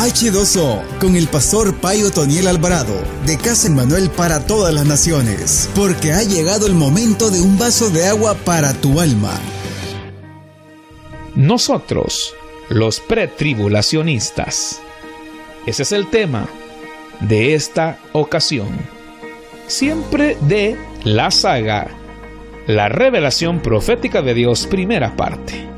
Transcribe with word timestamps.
H2O 0.00 0.98
con 0.98 1.14
el 1.14 1.28
pastor 1.28 1.76
Payo 1.76 2.10
Toniel 2.10 2.48
Alvarado 2.48 2.94
de 3.26 3.36
Casa 3.36 3.68
Manuel 3.68 4.08
para 4.08 4.46
todas 4.46 4.72
las 4.72 4.86
naciones, 4.86 5.68
porque 5.74 6.14
ha 6.14 6.22
llegado 6.22 6.66
el 6.66 6.72
momento 6.72 7.28
de 7.28 7.42
un 7.42 7.58
vaso 7.58 7.90
de 7.90 8.06
agua 8.06 8.34
para 8.34 8.72
tu 8.72 8.98
alma. 8.98 9.38
Nosotros, 11.34 12.34
los 12.70 12.98
pretribulacionistas. 12.98 14.80
Ese 15.66 15.82
es 15.82 15.92
el 15.92 16.08
tema 16.08 16.48
de 17.20 17.52
esta 17.52 17.98
ocasión. 18.14 18.68
Siempre 19.66 20.38
de 20.40 20.78
la 21.04 21.30
saga 21.30 21.88
La 22.66 22.88
revelación 22.88 23.60
profética 23.60 24.22
de 24.22 24.32
Dios, 24.32 24.66
primera 24.66 25.14
parte. 25.14 25.68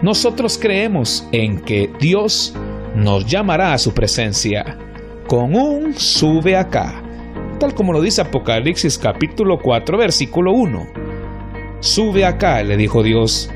Nosotros 0.00 0.58
creemos 0.58 1.26
en 1.30 1.60
que 1.60 1.90
Dios 2.00 2.54
nos 2.94 3.26
llamará 3.26 3.72
a 3.72 3.78
su 3.78 3.92
presencia 3.94 4.76
con 5.26 5.54
un 5.54 5.94
sube 5.94 6.56
acá, 6.56 7.02
tal 7.58 7.74
como 7.74 7.92
lo 7.92 8.00
dice 8.00 8.20
Apocalipsis 8.20 8.98
capítulo 8.98 9.58
4 9.58 9.96
versículo 9.96 10.52
1. 10.52 10.86
Sube 11.80 12.24
acá, 12.24 12.62
le 12.62 12.76
dijo 12.76 13.02
Dios 13.02 13.50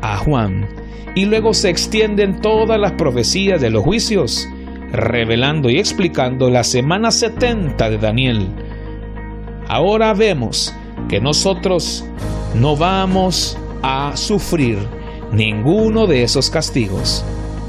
a 0.00 0.18
Juan, 0.18 0.68
y 1.14 1.24
luego 1.24 1.52
se 1.54 1.70
extienden 1.70 2.40
todas 2.40 2.78
las 2.78 2.92
profecías 2.92 3.60
de 3.60 3.70
los 3.70 3.82
juicios, 3.82 4.48
revelando 4.92 5.68
y 5.68 5.78
explicando 5.78 6.48
la 6.48 6.64
semana 6.64 7.10
70 7.10 7.90
de 7.90 7.98
Daniel. 7.98 8.48
Ahora 9.68 10.14
vemos 10.14 10.74
que 11.08 11.20
nosotros 11.20 12.04
no 12.54 12.76
vamos 12.76 13.58
a 13.82 14.16
sufrir 14.16 14.78
ninguno 15.32 16.06
de 16.06 16.22
esos 16.22 16.50
castigos. 16.50 17.24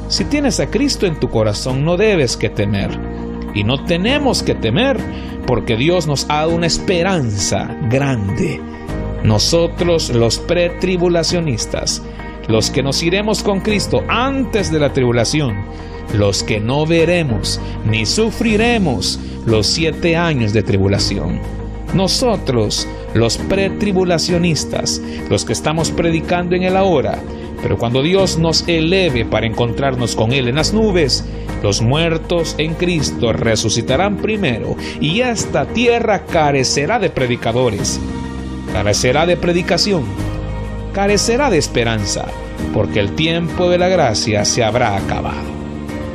Si 0.07 0.23
tienes 0.25 0.59
a 0.59 0.67
Cristo 0.67 1.07
en 1.07 1.19
tu 1.19 1.29
corazón, 1.29 1.83
no 1.83 1.97
debes 1.97 2.37
que 2.37 2.49
temer. 2.49 2.91
Y 3.55 3.63
no 3.63 3.83
tenemos 3.85 4.43
que 4.43 4.53
temer 4.53 4.97
porque 5.47 5.75
Dios 5.75 6.05
nos 6.05 6.25
ha 6.29 6.41
dado 6.41 6.55
una 6.55 6.67
esperanza 6.67 7.75
grande. 7.89 8.59
Nosotros 9.23 10.09
los 10.09 10.37
pretribulacionistas, 10.39 12.03
los 12.47 12.70
que 12.70 12.84
nos 12.84 13.01
iremos 13.01 13.41
con 13.41 13.62
Cristo 13.62 14.03
antes 14.07 14.71
de 14.71 14.79
la 14.79 14.93
tribulación, 14.93 15.55
los 16.13 16.43
que 16.43 16.59
no 16.59 16.85
veremos 16.85 17.59
ni 17.90 18.05
sufriremos 18.05 19.19
los 19.47 19.65
siete 19.65 20.15
años 20.15 20.53
de 20.53 20.62
tribulación. 20.62 21.40
Nosotros, 21.95 22.87
los 23.13 23.37
pretribulacionistas, 23.37 25.01
los 25.29 25.45
que 25.45 25.53
estamos 25.53 25.91
predicando 25.91 26.55
en 26.55 26.63
el 26.63 26.75
ahora, 26.75 27.19
pero 27.66 27.80
cuando 27.80 28.04
Dios 28.04 28.38
nos 28.38 28.63
eleve 28.68 29.26
para 29.26 29.48
encontrarnos 29.48 30.16
con 30.16 30.34
Él 30.34 30.48
en 30.48 30.54
las 30.58 30.71
nubes, 30.71 31.26
los 31.63 31.82
muertos 31.82 32.54
en 32.60 32.76
Cristo 32.76 33.34
resucitarán 33.34 34.18
primero 34.18 34.76
y 35.02 35.21
esta 35.21 35.66
tierra 35.66 36.26
carecerá 36.27 36.99
de 36.99 37.10
predicadores, 37.10 37.99
carecerá 38.71 39.26
de 39.26 39.36
predicación, 39.36 40.04
carecerá 40.93 41.49
de 41.49 41.58
esperanza, 41.58 42.27
porque 42.71 42.99
el 42.99 43.16
tiempo 43.16 43.68
de 43.68 43.80
la 43.80 43.88
gracia 43.88 44.46
se 44.46 44.63
habrá 44.63 44.96
acabado. 44.96 45.49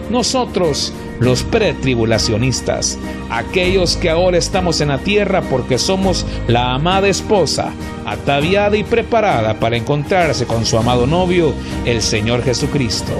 Nosotros, 0.08 0.92
los 1.20 1.44
pretribulacionistas, 1.44 2.98
aquellos 3.30 3.96
que 3.96 4.10
ahora 4.10 4.38
estamos 4.38 4.80
en 4.80 4.88
la 4.88 4.98
tierra 4.98 5.42
porque 5.42 5.78
somos 5.78 6.26
la 6.48 6.74
amada 6.74 7.08
esposa, 7.08 7.72
ataviada 8.06 8.76
y 8.76 8.82
preparada 8.82 9.60
para 9.60 9.76
encontrarse 9.76 10.46
con 10.46 10.66
su 10.66 10.76
amado 10.76 11.06
novio, 11.06 11.54
el 11.84 12.02
Señor 12.02 12.42
Jesucristo. 12.42 13.12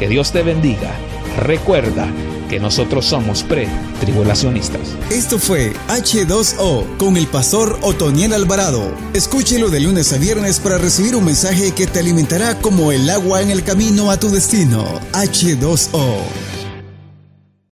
Que 0.00 0.08
Dios 0.08 0.32
te 0.32 0.42
bendiga. 0.42 0.90
Recuerda 1.38 2.08
que 2.48 2.60
nosotros 2.60 3.06
somos 3.06 3.42
pre-tribulacionistas. 3.42 4.80
Esto 5.10 5.38
fue 5.38 5.72
H2O 5.88 6.96
con 6.98 7.16
el 7.16 7.26
pastor 7.26 7.78
Otoniel 7.82 8.32
Alvarado. 8.32 8.94
Escúchelo 9.12 9.70
de 9.70 9.80
lunes 9.80 10.12
a 10.12 10.18
viernes 10.18 10.60
para 10.60 10.78
recibir 10.78 11.16
un 11.16 11.24
mensaje 11.24 11.72
que 11.72 11.86
te 11.86 12.00
alimentará 12.00 12.58
como 12.58 12.92
el 12.92 13.08
agua 13.10 13.42
en 13.42 13.50
el 13.50 13.64
camino 13.64 14.10
a 14.10 14.18
tu 14.18 14.30
destino. 14.30 14.84
H2O. 15.12 16.43